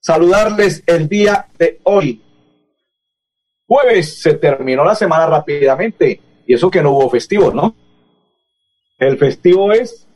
[0.00, 2.22] saludarles el día de hoy.
[3.66, 7.74] Jueves se terminó la semana rápidamente y eso que no hubo festivo, ¿no?
[8.98, 10.06] El festivo es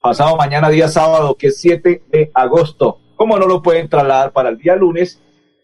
[0.00, 3.00] pasado mañana, día sábado, que es 7 de agosto.
[3.16, 5.20] ¿Cómo no lo pueden trasladar para el día lunes?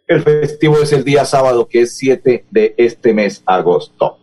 [0.07, 4.19] El festivo es el día sábado, que es 7 de este mes, agosto.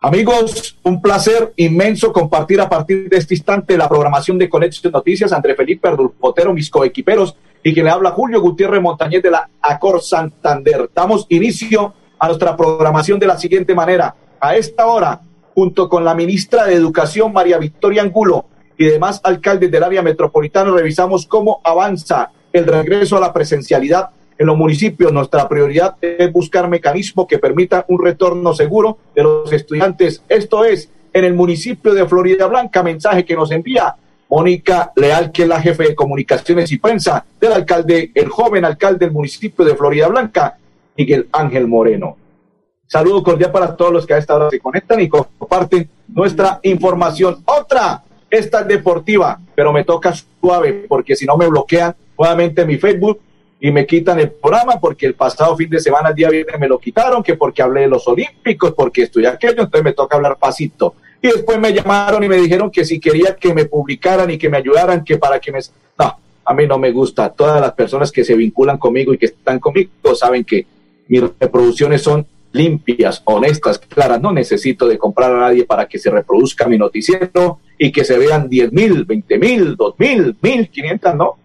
[0.00, 5.32] Amigos, un placer inmenso compartir a partir de este instante la programación de Conexión Noticias.
[5.32, 5.88] André Felipe
[6.20, 10.90] Potero, mis coequiperos, y quien le habla Julio Gutiérrez Montañez de la Acor Santander.
[10.94, 14.14] Damos inicio a nuestra programación de la siguiente manera.
[14.38, 15.22] A esta hora,
[15.54, 18.44] junto con la ministra de Educación, María Victoria Angulo,
[18.76, 24.46] y demás alcaldes del área metropolitana, revisamos cómo avanza el regreso a la presencialidad en
[24.46, 25.12] los municipios.
[25.12, 30.22] Nuestra prioridad es buscar mecanismos que permitan un retorno seguro de los estudiantes.
[30.28, 33.94] Esto es en el municipio de Florida Blanca, mensaje que nos envía
[34.28, 39.06] Mónica Leal, que es la jefe de comunicaciones y prensa del alcalde, el joven alcalde
[39.06, 40.58] del municipio de Florida Blanca,
[40.96, 42.16] Miguel Ángel Moreno.
[42.86, 47.42] Saludo cordial para todos los que a esta hora se conectan y comparten nuestra información.
[47.44, 52.78] Otra, esta es deportiva, pero me toca suave porque si no me bloquean nuevamente mi
[52.78, 53.20] Facebook
[53.58, 56.68] y me quitan el programa porque el pasado fin de semana, el día viernes, me
[56.68, 60.36] lo quitaron, que porque hablé de los Olímpicos, porque estoy aquello, entonces me toca hablar
[60.38, 60.94] pasito.
[61.22, 64.50] Y después me llamaron y me dijeron que si quería que me publicaran y que
[64.50, 65.60] me ayudaran, que para que me...
[65.98, 67.30] No, a mí no me gusta.
[67.30, 70.66] Todas las personas que se vinculan conmigo y que están conmigo saben que
[71.08, 74.20] mis reproducciones son limpias, honestas, claras.
[74.20, 78.18] No necesito de comprar a nadie para que se reproduzca mi noticiero y que se
[78.18, 81.36] vean 10 mil, 20 mil, 2 mil, 1500, no.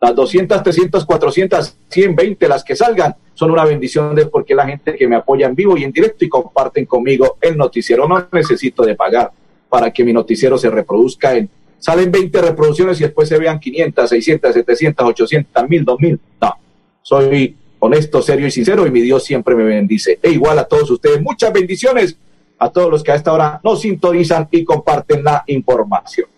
[0.00, 4.94] Las 200, 300, 400, 120, las que salgan, son una bendición de porque la gente
[4.94, 8.06] que me apoya en vivo y en directo y comparten conmigo el noticiero.
[8.06, 9.30] No necesito de pagar
[9.68, 11.48] para que mi noticiero se reproduzca en.
[11.78, 16.20] Salen 20 reproducciones y después se vean 500, 600, 700, 800, 1000, 2000.
[16.40, 16.54] No,
[17.02, 20.18] soy honesto, serio y sincero y mi Dios siempre me bendice.
[20.22, 22.16] E igual a todos ustedes, muchas bendiciones
[22.58, 26.28] a todos los que a esta hora nos sintonizan y comparten la información.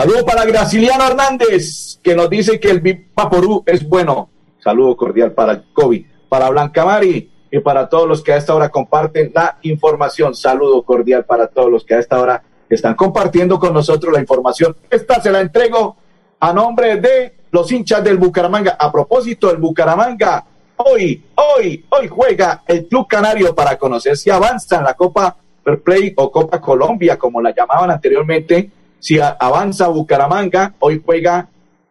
[0.00, 4.30] Saludo para Graciliano Hernández, que nos dice que el Vaporú es bueno.
[4.62, 6.06] Saludo cordial para COVID.
[6.28, 10.36] Para Blanca Mari y para todos los que a esta hora comparten la información.
[10.36, 14.76] Saludo cordial para todos los que a esta hora están compartiendo con nosotros la información.
[14.88, 15.96] Esta se la entrego
[16.38, 18.76] a nombre de los hinchas del Bucaramanga.
[18.78, 20.44] A propósito, el Bucaramanga
[20.76, 25.82] hoy, hoy, hoy juega el Club Canario para conocer si avanza en la Copa Fair
[25.82, 28.70] Play o Copa Colombia, como la llamaban anteriormente
[29.00, 31.48] si avanza Bucaramanga, hoy juega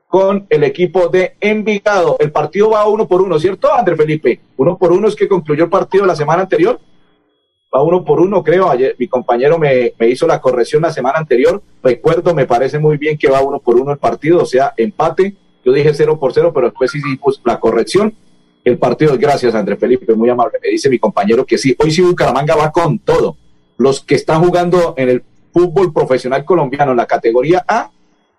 [0.07, 2.17] con el equipo de Envigado.
[2.19, 4.39] El partido va uno por uno, ¿cierto, André Felipe?
[4.57, 6.79] Uno por uno es que concluyó el partido la semana anterior.
[7.73, 8.69] Va uno por uno, creo.
[8.69, 11.61] Ayer mi compañero me, hizo la corrección la semana anterior.
[11.83, 15.35] Recuerdo, me parece muy bien que va uno por uno el partido, o sea, empate.
[15.65, 16.91] Yo dije cero por cero, pero después
[17.21, 18.15] pues, la corrección.
[18.63, 20.59] El partido, gracias, André Felipe, muy amable.
[20.61, 21.75] Me dice mi compañero que sí.
[21.79, 23.37] Hoy sí Bucaramanga va con todo.
[23.77, 25.23] Los que están jugando en el
[25.57, 27.89] fútbol profesional colombiano en la categoría A,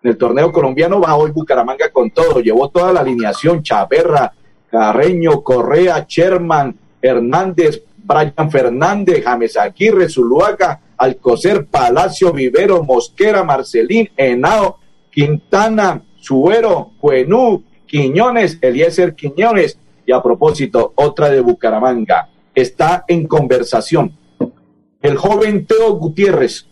[0.02, 4.32] en el torneo colombiano va hoy Bucaramanga con todo, llevó toda la alineación, Chaperra,
[4.70, 14.78] Carreño, Correa, Sherman, Hernández, Brian Fernández, James Aguirre, Zuluaga, Alcocer, Palacio, Vivero, Mosquera, Marcelín, Henao,
[15.10, 19.76] Quintana, Suero, Cuenú, Quiñones, Eliezer Quiñones.
[20.06, 22.28] Y a propósito, otra de Bucaramanga.
[22.54, 24.16] Está en conversación.
[25.02, 26.67] El joven Teo Gutiérrez,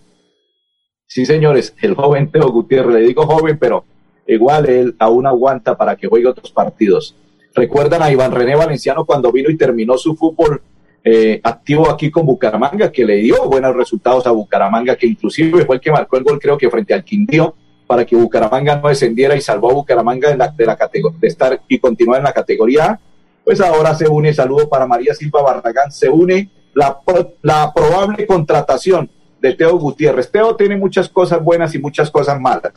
[1.06, 3.84] Sí, señores, el joven Teo Gutiérrez, le digo joven, pero
[4.27, 7.15] igual él aún aguanta para que juegue otros partidos.
[7.54, 10.60] Recuerdan a Iván René Valenciano cuando vino y terminó su fútbol
[11.04, 15.77] eh, activo aquí con Bucaramanga, que le dio buenos resultados a Bucaramanga, que inclusive fue
[15.77, 17.54] el que marcó el gol, creo que frente al Quindío,
[17.86, 21.63] para que Bucaramanga no descendiera y salvó a Bucaramanga de, la, de, la de estar
[21.69, 23.01] y continuar en la categoría A.
[23.45, 26.98] Pues ahora se une, saludo para María Silva Barragán, se une la,
[27.42, 29.09] la probable contratación
[29.47, 30.31] de Teo Gutiérrez.
[30.31, 32.72] Teo tiene muchas cosas buenas y muchas cosas malas.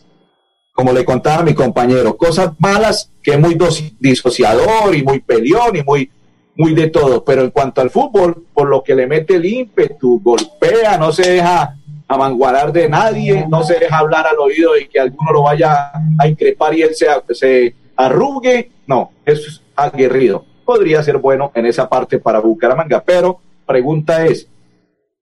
[0.71, 3.57] Como le contaba mi compañero, cosas malas que es muy
[3.99, 6.09] disociador y muy peleón y muy,
[6.55, 7.23] muy de todo.
[7.23, 11.31] Pero en cuanto al fútbol, por lo que le mete el ímpetu, golpea, no se
[11.31, 11.75] deja
[12.07, 16.27] amangualar de nadie, no se deja hablar al oído y que alguno lo vaya a
[16.27, 18.71] increpar y él se, se arrugue.
[18.87, 20.45] No, es aguerrido.
[20.65, 24.47] Podría ser bueno en esa parte para Bucaramanga, pero pregunta es,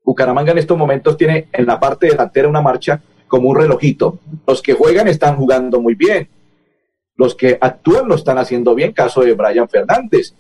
[0.08, 4.20] Bucaramanga en estos momentos tiene en la parte delantera una marcha como un relojito.
[4.48, 6.30] Los que juegan están jugando muy bien.
[7.18, 10.34] Los que actúan lo están haciendo bien, caso de Brian Fernández,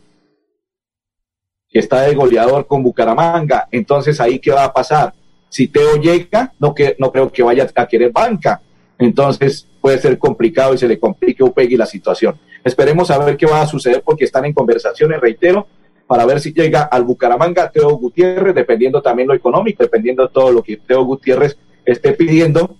[1.67, 3.67] que está de goleador con Bucaramanga.
[3.69, 5.13] Entonces, ¿ahí qué va a pasar?
[5.49, 8.61] Si Teo llega, no, que, no creo que vaya a querer banca.
[8.97, 12.39] Entonces, puede ser complicado y se le complique a Upegui la situación.
[12.63, 15.67] Esperemos a ver qué va a suceder porque están en conversaciones, reitero,
[16.07, 20.51] para ver si llega al Bucaramanga Teo Gutiérrez, dependiendo también lo económico, dependiendo de todo
[20.51, 22.77] lo que Teo Gutiérrez esté pidiendo,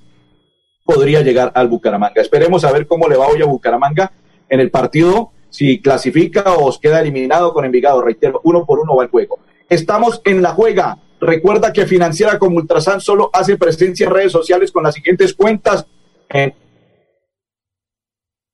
[0.83, 2.21] podría llegar al Bucaramanga.
[2.21, 4.11] Esperemos a ver cómo le va hoy a Bucaramanga
[4.47, 8.01] en el partido, si clasifica o os queda eliminado con Envigado.
[8.01, 9.39] Reitero, uno por uno va el juego.
[9.69, 10.97] Estamos en la juega.
[11.19, 15.85] Recuerda que Financiera como Ultrasan solo hace presencia en redes sociales con las siguientes cuentas.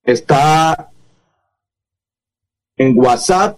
[0.04, 0.90] está
[2.76, 3.58] en WhatsApp,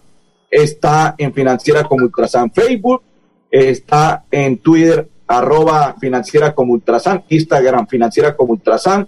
[0.55, 3.03] está en Financiera como Ultrasan Facebook,
[3.51, 9.07] está en Twitter arroba Financiera como Ultrasan, Instagram Financiera como Ultrasan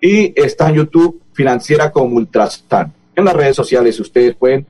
[0.00, 2.92] y está en YouTube Financiera como Ultrasan.
[3.16, 4.66] En las redes sociales ustedes pueden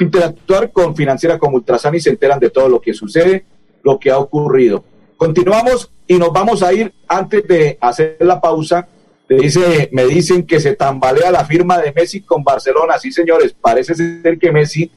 [0.00, 3.44] interactuar con Financiera como Ultrasan y se enteran de todo lo que sucede,
[3.84, 4.84] lo que ha ocurrido.
[5.16, 8.88] Continuamos y nos vamos a ir antes de hacer la pausa.
[9.28, 12.98] Dice, me dicen que se tambalea la firma de Messi con Barcelona.
[12.98, 14.90] Sí, señores, parece ser que Messi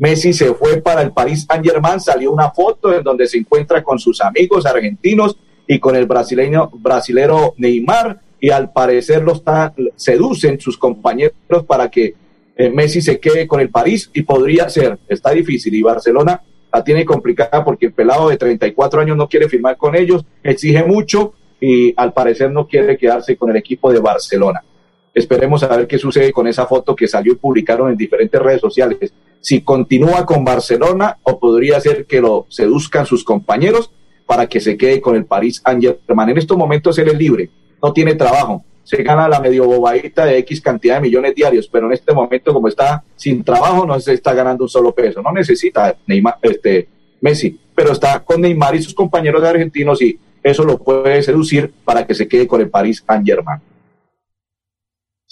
[0.00, 3.84] Messi se fue para el París Saint Germain, salió una foto en donde se encuentra
[3.84, 5.36] con sus amigos argentinos
[5.66, 11.90] y con el brasileño brasilero Neymar y al parecer lo está, seducen sus compañeros para
[11.90, 12.14] que
[12.56, 16.40] eh, Messi se quede con el París y podría ser, está difícil y Barcelona
[16.72, 20.82] la tiene complicada porque el pelado de 34 años no quiere firmar con ellos, exige
[20.82, 24.64] mucho y al parecer no quiere quedarse con el equipo de Barcelona.
[25.12, 28.62] Esperemos a ver qué sucede con esa foto que salió y publicaron en diferentes redes
[28.62, 33.90] sociales si continúa con Barcelona o podría ser que lo seduzcan sus compañeros
[34.26, 36.30] para que se quede con el París Saint-Germain.
[36.30, 37.50] En estos momentos él es libre,
[37.82, 41.86] no tiene trabajo, se gana la medio bobadita de X cantidad de millones diarios, pero
[41.86, 45.32] en este momento como está sin trabajo no se está ganando un solo peso, no
[45.32, 46.88] necesita Neymar, este,
[47.20, 52.06] Messi, pero está con Neymar y sus compañeros argentinos y eso lo puede seducir para
[52.06, 53.60] que se quede con el París Saint-Germain.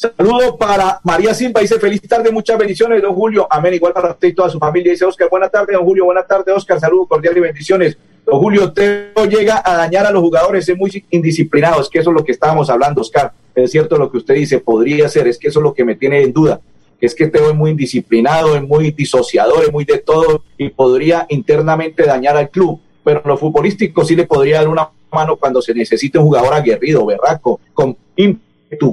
[0.00, 3.48] Saludo para María Silva, dice feliz tarde, muchas bendiciones, don Julio.
[3.50, 4.92] Amén, igual para usted y toda su familia.
[4.92, 6.78] Dice Oscar, buena tarde, don Julio, buena tarde, Oscar.
[6.78, 7.98] Saludos cordiales y bendiciones.
[8.24, 11.80] Don Julio, Teo llega a dañar a los jugadores, es muy indisciplinado.
[11.80, 13.32] Es que eso es lo que estábamos hablando, Oscar.
[13.56, 15.96] Es cierto lo que usted dice, podría ser, es que eso es lo que me
[15.96, 16.60] tiene en duda.
[17.00, 21.26] Es que Teo es muy indisciplinado, es muy disociador, es muy de todo y podría
[21.28, 22.78] internamente dañar al club.
[23.02, 27.04] Pero lo futbolístico sí le podría dar una mano cuando se necesite un jugador aguerrido,
[27.04, 27.96] berraco, con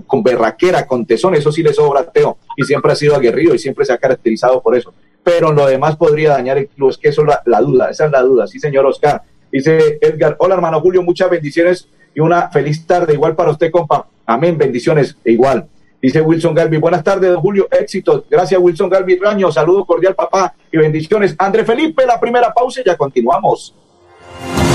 [0.06, 3.60] con berraquera, con tesón, eso sí le sobra Teo y siempre ha sido aguerrido y
[3.60, 4.94] siempre se ha caracterizado por eso.
[5.24, 8.12] Pero lo demás podría dañar el club, es que eso es la, duda, esa es
[8.12, 8.48] la duda.
[8.48, 9.24] Sí, señor Oscar.
[9.51, 14.07] Dice Edgar, hola hermano Julio, muchas bendiciones y una feliz tarde, igual para usted, compa.
[14.25, 15.68] Amén, bendiciones, igual.
[16.01, 18.25] Dice Wilson Galvi, buenas tardes, don Julio, éxito.
[18.30, 21.36] Gracias, Wilson Galvi Raño, saludo cordial, papá, y bendiciones.
[21.38, 23.74] André Felipe, la primera pausa y ya continuamos.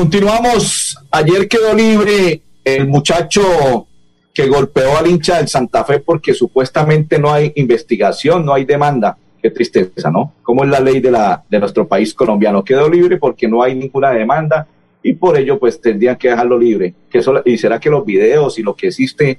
[0.00, 0.98] Continuamos.
[1.10, 3.86] Ayer quedó libre el muchacho
[4.32, 9.18] que golpeó al hincha del Santa Fe porque supuestamente no hay investigación, no hay demanda.
[9.42, 10.34] Qué tristeza, ¿no?
[10.42, 12.64] ¿Cómo es la ley de, la, de nuestro país colombiano?
[12.64, 14.66] Quedó libre porque no hay ninguna demanda
[15.02, 16.94] y por ello pues tendrían que dejarlo libre.
[17.10, 19.38] ¿Qué ¿Y será que los videos y lo que existe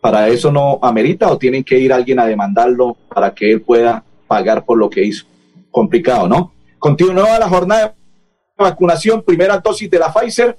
[0.00, 4.02] para eso no amerita o tienen que ir alguien a demandarlo para que él pueda
[4.28, 5.26] pagar por lo que hizo.
[5.70, 6.52] Complicado, ¿no?
[6.78, 10.56] Continúa la jornada de vacunación, primera dosis de la Pfizer,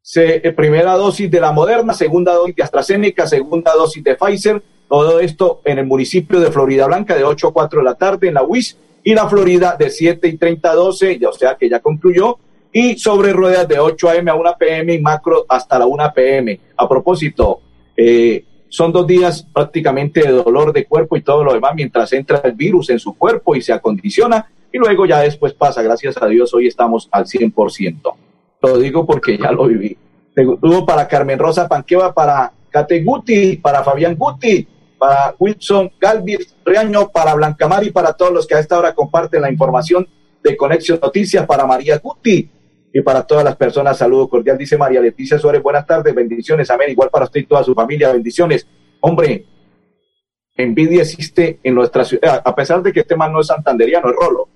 [0.00, 4.62] se, eh, primera dosis de la Moderna, segunda dosis de AstraZeneca, segunda dosis de Pfizer,
[4.88, 8.28] todo esto en el municipio de Florida Blanca de 8 a 4 de la tarde
[8.28, 11.68] en la UIS y la Florida de 7 y 30 a 12, o sea que
[11.68, 12.38] ya concluyó,
[12.72, 14.30] y sobre ruedas de 8 a.m.
[14.30, 14.94] a 1 p.m.
[14.94, 16.60] y macro hasta la 1 p.m.
[16.76, 17.60] A propósito,
[17.96, 22.40] eh, son dos días prácticamente de dolor de cuerpo y todo lo demás mientras entra
[22.44, 25.82] el virus en su cuerpo y se acondiciona y luego ya después pasa.
[25.82, 28.14] Gracias a Dios hoy estamos al 100%.
[28.62, 29.96] Lo digo porque ya lo viví.
[30.34, 34.66] Tuvo para Carmen Rosa Panqueva, para Kate Guti, para Fabián Guti,
[34.98, 39.42] para Wilson Galvis Reaño, para Blanca Mari, para todos los que a esta hora comparten
[39.42, 40.06] la información
[40.42, 42.50] de Conexión Noticias, para María Guti,
[42.98, 46.92] y para todas las personas, saludo cordial, dice María Leticia Suárez, buenas tardes, bendiciones, amén,
[46.92, 48.66] igual para usted y toda su familia, bendiciones.
[49.00, 49.44] Hombre,
[50.56, 54.16] envidia existe en nuestra ciudad, a pesar de que este man no es santanderiano, es
[54.16, 54.48] rolo,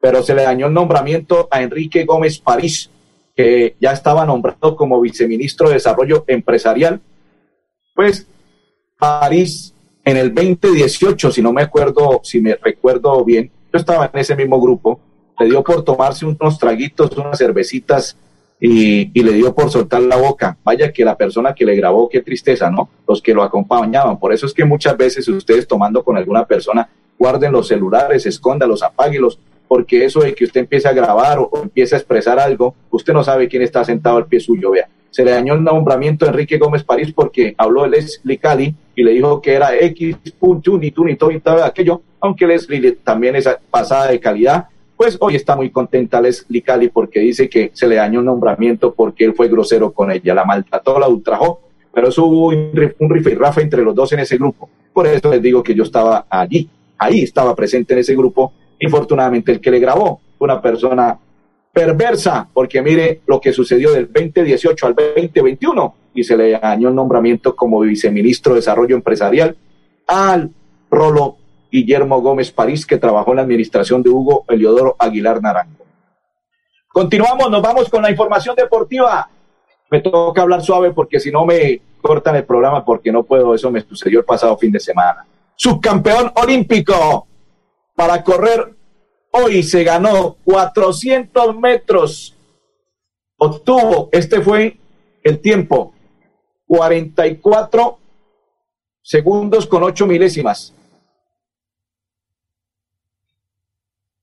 [0.00, 2.88] pero se le dañó el nombramiento a Enrique Gómez París,
[3.36, 7.02] que ya estaba nombrado como viceministro de Desarrollo Empresarial.
[7.94, 8.26] Pues
[8.98, 9.74] París
[10.06, 14.34] en el 2018, si no me acuerdo, si me recuerdo bien, yo estaba en ese
[14.34, 15.00] mismo grupo,
[15.38, 18.16] le dio por tomarse unos traguitos, unas cervecitas
[18.60, 20.56] y, y, le dio por soltar la boca.
[20.64, 22.88] Vaya que la persona que le grabó, qué tristeza, ¿no?
[23.06, 24.18] Los que lo acompañaban.
[24.18, 28.82] Por eso es que muchas veces ustedes tomando con alguna persona, guarden los celulares, escóndalos,
[28.82, 33.12] apáguelos, porque eso de que usted empiece a grabar o, empiece a expresar algo, usted
[33.12, 34.88] no sabe quién está sentado al pie suyo, vea.
[35.10, 39.02] Se le dañó el nombramiento a Enrique Gómez París porque habló de Leslie Cali y
[39.02, 43.48] le dijo que era X, punto, ni todo y todo aquello, aunque Leslie también es
[43.70, 44.66] pasada de calidad
[44.98, 48.92] pues hoy está muy contenta Leslie Cali porque dice que se le dañó un nombramiento
[48.92, 51.60] porque él fue grosero con ella, la maltrató, la ultrajó,
[51.94, 54.68] pero eso hubo un, y rafa entre los dos en ese grupo.
[54.92, 58.88] Por eso les digo que yo estaba allí, ahí estaba presente en ese grupo y
[58.88, 61.16] afortunadamente el que le grabó fue una persona
[61.72, 66.96] perversa, porque mire lo que sucedió del 2018 al 2021 y se le dañó el
[66.96, 69.56] nombramiento como viceministro de Desarrollo Empresarial
[70.08, 70.50] al
[70.90, 71.36] Rolo
[71.70, 75.84] Guillermo Gómez París, que trabajó en la administración de Hugo Eliodoro Aguilar Naranjo.
[76.92, 79.28] Continuamos, nos vamos con la información deportiva.
[79.90, 83.70] Me toca hablar suave porque si no me cortan el programa porque no puedo, eso
[83.70, 85.26] me sucedió el pasado fin de semana.
[85.56, 87.26] Subcampeón olímpico
[87.94, 88.74] para correr
[89.30, 92.36] hoy se ganó 400 metros.
[93.36, 94.78] Obtuvo, este fue
[95.22, 95.92] el tiempo,
[96.66, 97.98] 44
[99.02, 100.74] segundos con 8 milésimas.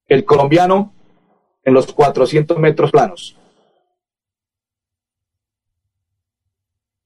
[0.08, 0.94] El colombiano
[1.64, 3.38] en los 400 metros planos.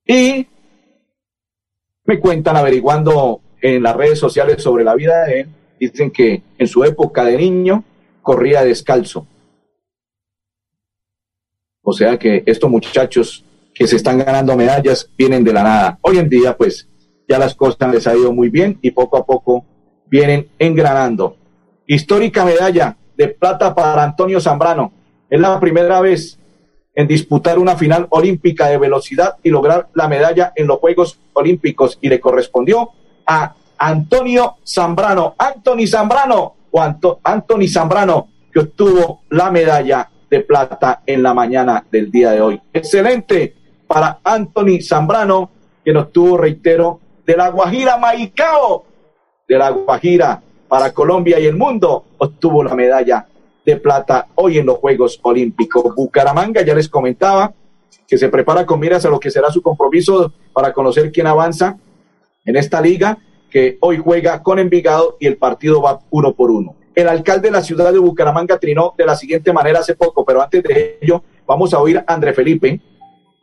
[0.06, 0.48] Y
[2.03, 6.68] me cuentan averiguando en las redes sociales sobre la vida de él, dicen que en
[6.68, 7.84] su época de niño
[8.22, 9.27] corría descalzo.
[11.82, 16.00] O sea que estos muchachos que se están ganando medallas vienen de la nada.
[16.01, 16.88] Hoy en día, pues,
[17.27, 19.63] ya las cosas les ha ido muy bien y poco a poco
[20.08, 21.38] vienen engranando.
[21.91, 24.91] Histórica medalla de plata para Antonio Zambrano.
[25.27, 26.38] Es la primera vez
[26.93, 31.98] en disputar una final olímpica de velocidad y lograr la medalla en los Juegos Olímpicos
[32.00, 32.91] y le correspondió
[33.25, 35.34] a Antonio Zambrano.
[35.36, 36.79] Anthony Zambrano o
[37.24, 42.62] Anthony Zambrano que obtuvo la medalla de plata en la mañana del día de hoy.
[42.72, 43.55] Excelente
[43.88, 45.50] para Anthony Zambrano
[45.84, 48.86] que nos tuvo, reitero, de la Guajira Maicao,
[49.48, 53.28] de la Guajira para Colombia y el mundo, obtuvo la medalla
[53.66, 55.96] de plata hoy en los Juegos Olímpicos.
[55.96, 57.54] Bucaramanga, ya les comentaba,
[58.08, 61.78] que se prepara con miras a lo que será su compromiso para conocer quién avanza
[62.46, 63.18] en esta liga,
[63.50, 66.76] que hoy juega con Envigado y el partido va uno por uno.
[66.94, 70.42] El alcalde de la ciudad de Bucaramanga trinó de la siguiente manera hace poco, pero
[70.42, 72.80] antes de ello, vamos a oír a André Felipe.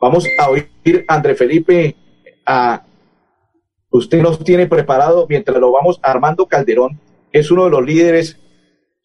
[0.00, 1.96] Vamos a oír a André Felipe
[2.46, 2.84] a
[3.90, 7.00] usted nos tiene preparado mientras lo vamos Armando Calderón
[7.32, 8.38] es uno de los líderes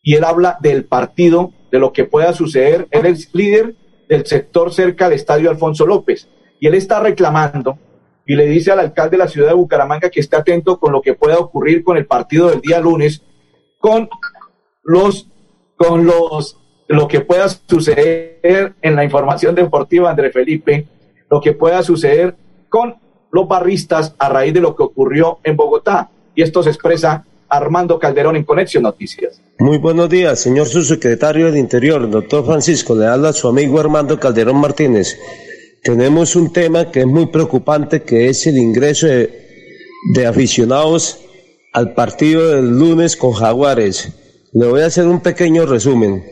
[0.01, 2.87] y él habla del partido, de lo que pueda suceder.
[2.91, 3.75] Él es líder
[4.09, 6.27] del sector cerca del estadio Alfonso López
[6.59, 7.77] y él está reclamando
[8.25, 11.01] y le dice al alcalde de la ciudad de Bucaramanga que esté atento con lo
[11.01, 13.23] que pueda ocurrir con el partido del día lunes,
[13.79, 14.09] con
[14.83, 15.27] los,
[15.75, 20.87] con los, lo que pueda suceder en la información deportiva, André Felipe,
[21.29, 22.35] lo que pueda suceder
[22.69, 22.95] con
[23.31, 26.11] los barristas a raíz de lo que ocurrió en Bogotá.
[26.35, 29.41] Y esto se expresa Armando Calderón en Conexión Noticias.
[29.59, 32.95] Muy buenos días, señor subsecretario del Interior, doctor Francisco.
[32.95, 35.19] Le habla su amigo Armando Calderón Martínez.
[35.83, 41.19] Tenemos un tema que es muy preocupante, que es el ingreso de, aficionados
[41.73, 44.13] al partido del lunes con Jaguares.
[44.53, 46.23] Le voy a hacer un pequeño resumen.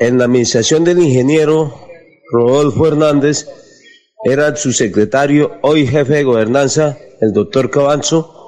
[0.00, 1.72] En la administración del ingeniero
[2.32, 3.46] Rodolfo Hernández
[4.24, 8.43] era su secretario, hoy jefe de gobernanza, el doctor Cabanzo,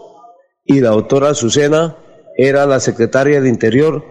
[0.67, 1.97] y la doctora Azucena
[2.37, 4.05] era la secretaria del Interior.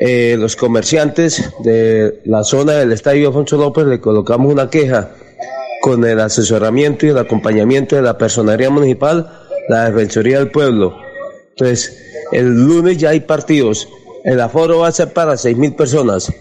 [0.00, 5.12] Eh, los comerciantes de la zona del Estadio Alfonso López le colocamos una queja
[5.80, 9.30] con el asesoramiento y el acompañamiento de la Personería Municipal,
[9.68, 10.96] la Defensoría del Pueblo.
[11.50, 11.98] Entonces,
[12.32, 13.88] el lunes ya hay partidos.
[14.24, 16.32] El aforo va a ser para seis mil personas.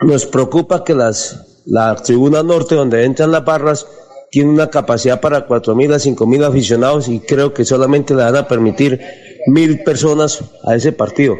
[0.00, 3.86] Nos preocupa que las, la tribuna norte, donde entran las barras,
[4.34, 8.48] tiene una capacidad para 4.000 a 5.000 aficionados y creo que solamente le van a
[8.48, 9.00] permitir
[9.46, 11.36] mil personas a ese partido.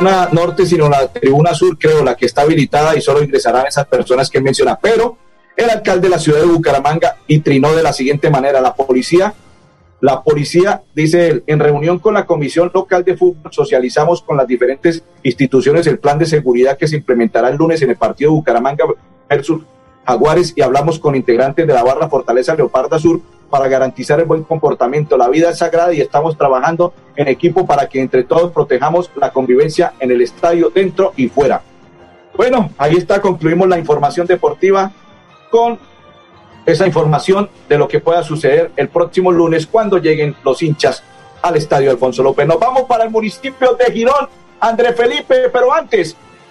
[0.00, 3.86] Una norte, sino la tribuna sur, creo, la que está habilitada y solo ingresarán esas
[3.86, 4.76] personas que menciona.
[4.76, 5.18] Pero
[5.56, 9.34] el alcalde de la ciudad de Bucaramanga y trinó de la siguiente manera: la policía
[10.00, 14.46] la policía, dice él, en reunión con la Comisión Local de Fútbol, socializamos con las
[14.46, 18.36] diferentes instituciones el plan de seguridad que se implementará el lunes en el partido de
[18.36, 18.84] Bucaramanga
[19.28, 19.62] versus
[20.06, 24.44] Jaguares y hablamos con integrantes de la barra Fortaleza Leoparda Sur para garantizar el buen
[24.44, 25.16] comportamiento.
[25.16, 29.32] La vida es sagrada y estamos trabajando en equipo para que entre todos protejamos la
[29.32, 31.62] convivencia en el estadio, dentro y fuera.
[32.36, 34.92] Bueno, ahí está, concluimos la información deportiva
[35.50, 35.78] con
[36.66, 41.02] esa información de lo que pueda suceder el próximo lunes cuando lleguen los hinchas
[41.42, 42.46] al estadio Alfonso López.
[42.46, 44.28] Nos vamos para el municipio de Girón,
[44.60, 46.16] André Felipe, pero antes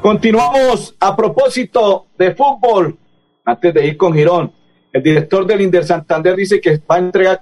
[0.00, 2.98] Continuamos a propósito de fútbol.
[3.44, 4.52] Antes de ir con Girón,
[4.92, 7.40] el director del Inder Santander dice que va a entregar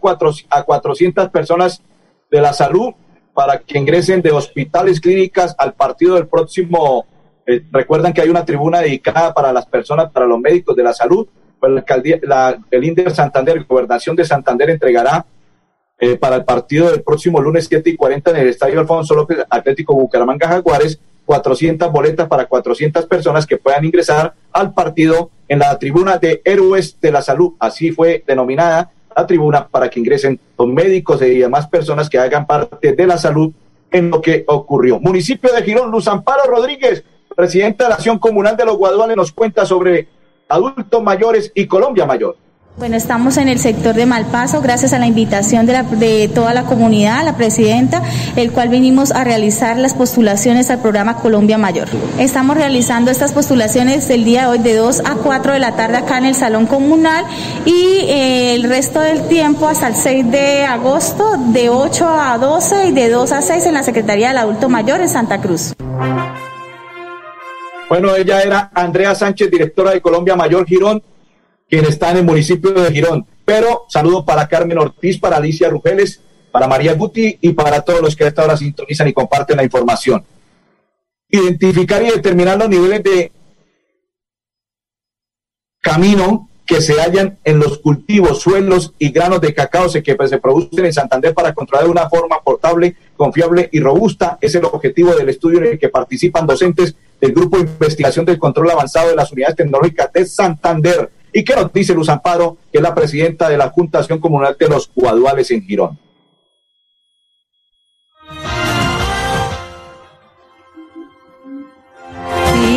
[0.50, 1.82] a 400 personas
[2.30, 2.92] de la salud
[3.32, 7.06] para que ingresen de hospitales clínicas al partido del próximo.
[7.46, 10.92] Eh, recuerdan que hay una tribuna dedicada para las personas, para los médicos de la
[10.92, 11.28] salud.
[11.60, 11.72] Pues
[12.22, 15.24] la, el Inder Santander, Gobernación de Santander, entregará
[16.00, 19.38] eh, para el partido del próximo lunes 7 y 40 en el Estadio Alfonso López
[19.50, 25.78] Atlético Bucaramanga Jaguares 400 boletas para 400 personas que puedan ingresar al partido en la
[25.78, 27.52] tribuna de Héroes de la Salud.
[27.58, 32.46] Así fue denominada la tribuna para que ingresen los médicos y demás personas que hagan
[32.46, 33.52] parte de la salud
[33.90, 35.00] en lo que ocurrió.
[35.00, 37.04] Municipio de Girón, Luz Amparo Rodríguez,
[37.36, 40.08] presidenta de la Acción Comunal de los Guaduales, nos cuenta sobre
[40.48, 42.36] adultos mayores y Colombia Mayor.
[42.78, 46.54] Bueno, estamos en el sector de Malpaso, gracias a la invitación de, la, de, toda
[46.54, 48.04] la comunidad, la presidenta,
[48.36, 51.88] el cual vinimos a realizar las postulaciones al programa Colombia Mayor.
[52.20, 55.96] Estamos realizando estas postulaciones el día de hoy de 2 a 4 de la tarde
[55.96, 57.24] acá en el Salón Comunal
[57.64, 62.86] y eh, el resto del tiempo hasta el 6 de agosto de 8 a 12
[62.86, 65.74] y de 2 a 6 en la Secretaría del Adulto Mayor en Santa Cruz.
[67.88, 71.02] Bueno, ella era Andrea Sánchez, directora de Colombia Mayor Girón
[71.68, 73.26] quien está en el municipio de Girón.
[73.44, 78.16] Pero saludo para Carmen Ortiz, para Alicia Rugeles, para María Guti y para todos los
[78.16, 80.24] que a esta hora sintonizan y comparten la información.
[81.30, 83.32] Identificar y determinar los niveles de
[85.80, 90.84] camino que se hallan en los cultivos, suelos y granos de cacao que se producen
[90.84, 94.36] en Santander para controlar de una forma portable, confiable y robusta.
[94.42, 98.38] Es el objetivo del estudio en el que participan docentes del Grupo de Investigación del
[98.38, 102.78] Control Avanzado de las Unidades Tecnológicas de Santander ¿Y qué nos dice Luz Amparo, que
[102.78, 105.98] es la presidenta de la Juntación Comunal de los Guaduales en Girón?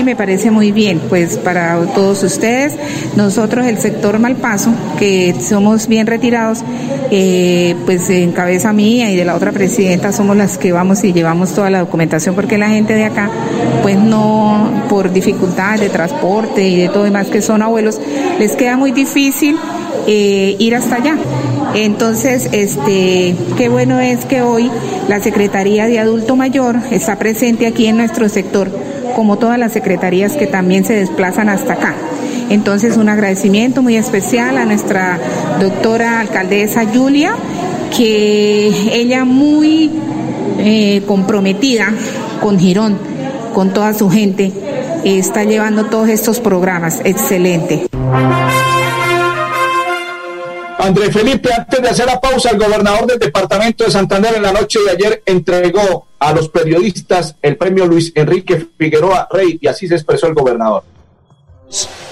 [0.03, 2.73] Me parece muy bien, pues para todos ustedes,
[3.15, 6.63] nosotros el sector Malpaso, que somos bien retirados,
[7.11, 11.13] eh, pues en cabeza mía y de la otra presidenta somos las que vamos y
[11.13, 13.29] llevamos toda la documentación, porque la gente de acá,
[13.83, 18.01] pues no, por dificultades de transporte y de todo demás que son abuelos,
[18.39, 19.55] les queda muy difícil
[20.07, 21.15] eh, ir hasta allá.
[21.75, 24.69] Entonces, este, qué bueno es que hoy
[25.07, 28.69] la Secretaría de Adulto Mayor está presente aquí en nuestro sector,
[29.15, 31.95] como todas las secretarías que también se desplazan hasta acá.
[32.50, 35.19] Entonces, un agradecimiento muy especial a nuestra
[35.60, 37.34] doctora alcaldesa Julia,
[37.95, 39.91] que ella muy
[40.60, 41.88] eh, comprometida
[42.41, 42.97] con Girón,
[43.54, 44.52] con toda su gente,
[45.04, 47.02] está llevando todos estos programas.
[47.04, 47.88] Excelente.
[50.81, 54.51] André Felipe, antes de hacer la pausa, el gobernador del departamento de Santander en la
[54.51, 59.87] noche de ayer entregó a los periodistas el premio Luis Enrique Figueroa Rey y así
[59.87, 60.83] se expresó el gobernador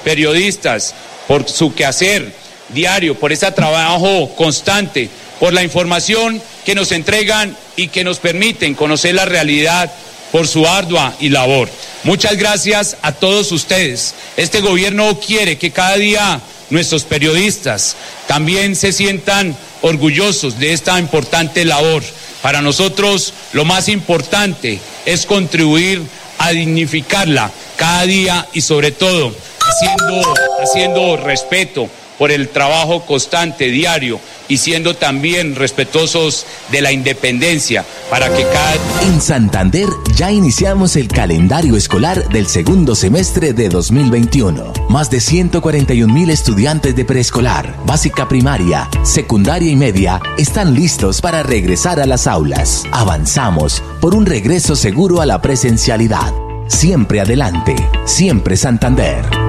[0.03, 0.95] periodistas,
[1.27, 2.31] por su quehacer
[2.69, 8.75] diario, por ese trabajo constante, por la información que nos entregan y que nos permiten
[8.75, 9.91] conocer la realidad
[10.31, 11.69] por su ardua y labor.
[12.03, 14.13] Muchas gracias a todos ustedes.
[14.37, 17.95] Este gobierno quiere que cada día nuestros periodistas
[18.27, 22.03] también se sientan orgullosos de esta importante labor.
[22.41, 26.01] Para nosotros lo más importante es contribuir
[26.37, 34.19] a dignificarla cada día y sobre todo haciendo, haciendo respeto por el trabajo constante, diario,
[34.49, 38.75] y siendo también respetuosos de la independencia para que cada...
[39.03, 44.73] En Santander ya iniciamos el calendario escolar del segundo semestre de 2021.
[44.89, 51.41] Más de 141 mil estudiantes de preescolar, básica primaria, secundaria y media están listos para
[51.41, 52.83] regresar a las aulas.
[52.91, 56.33] Avanzamos por un regreso seguro a la presencialidad.
[56.67, 59.48] Siempre adelante, siempre Santander.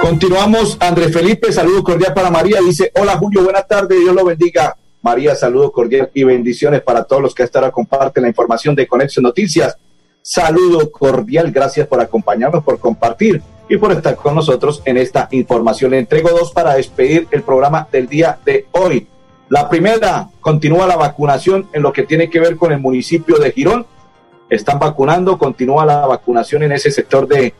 [0.00, 2.60] Continuamos, André Felipe, saludo cordial para María.
[2.60, 4.76] Dice, hola Julio, buenas tardes, Dios lo bendiga.
[5.02, 8.86] María, saludo cordial y bendiciones para todos los que hasta ahora comparten la información de
[8.86, 9.76] Conexión Noticias.
[10.22, 15.90] Saludo cordial, gracias por acompañarnos, por compartir y por estar con nosotros en esta información.
[15.90, 19.06] Le entrego dos para despedir el programa del día de hoy.
[19.48, 23.52] La primera, continúa la vacunación en lo que tiene que ver con el municipio de
[23.52, 23.86] Girón.
[24.50, 27.54] Están vacunando, continúa la vacunación en ese sector de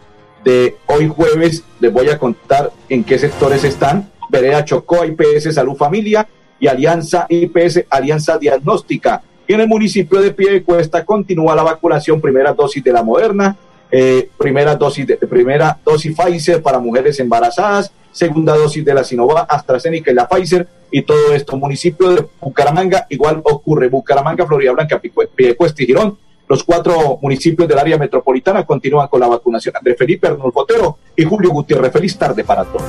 [0.44, 1.64] de hoy jueves.
[1.80, 4.10] Les voy a contar en qué sectores están.
[4.30, 6.28] Vereda Chocó, IPS Salud Familia
[6.60, 9.22] y Alianza IPS Alianza Diagnóstica.
[9.46, 13.56] Y en el municipio de Piedecuesta continúa la vacunación, primera dosis de la Moderna,
[13.90, 19.46] eh, primera dosis de primera dosis Pfizer para mujeres embarazadas, segunda dosis de la Sinovac,
[19.50, 25.00] AstraZeneca y la Pfizer y todo esto municipio de Bucaramanga igual ocurre Bucaramanga, Florida Blanca,
[25.34, 29.76] Piedecuesta y Girón los cuatro municipios del área metropolitana continúan con la vacunación.
[29.76, 31.92] Andrés Felipe Arnulfo Otero y Julio Gutiérrez.
[31.92, 32.82] Feliz tarde para todos.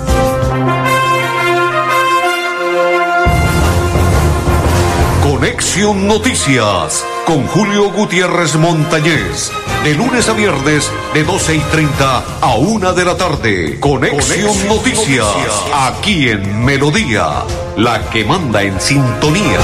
[5.22, 9.52] Conexión Noticias con Julio Gutiérrez Montañez.
[9.84, 13.80] De lunes a viernes, de 12 y 30 a 1 de la tarde.
[13.80, 15.28] Conexión, Noticias,
[15.74, 17.44] aquí en Melodía,
[17.78, 19.60] la que manda en sintonía.